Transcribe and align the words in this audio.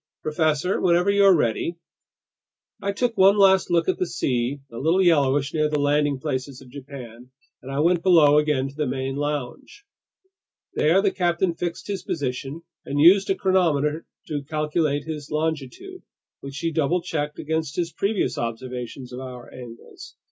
"Professor, 0.23 0.81
whenever 0.81 1.11
you're 1.11 1.35
ready...." 1.35 1.77
I 2.81 2.91
took 2.91 3.15
one 3.15 3.37
last 3.37 3.69
look 3.69 3.87
at 3.87 3.99
the 3.99 4.07
sea, 4.07 4.59
a 4.71 4.79
little 4.79 4.99
yellowish 5.03 5.53
near 5.53 5.69
the 5.69 5.77
landing 5.77 6.17
places 6.19 6.59
of 6.59 6.71
Japan, 6.71 7.29
and 7.61 7.71
I 7.71 7.81
went 7.81 8.01
below 8.01 8.39
again 8.39 8.67
to 8.67 8.73
the 8.75 8.87
main 8.87 9.15
lounge. 9.15 9.85
There 10.73 11.03
the 11.03 11.11
captain 11.11 11.53
fixed 11.53 11.85
his 11.85 12.01
position 12.01 12.63
and 12.83 12.99
used 12.99 13.29
a 13.29 13.35
chronometer 13.35 14.07
to 14.25 14.41
calculate 14.41 15.03
his 15.03 15.29
longitude, 15.29 16.01
which 16.39 16.57
he 16.57 16.71
double 16.71 17.03
checked 17.03 17.37
against 17.37 17.75
his 17.75 17.91
previous 17.93 18.39
observations 18.39 19.13
of 19.13 19.19
hour 19.19 19.53
angles. 19.53 20.15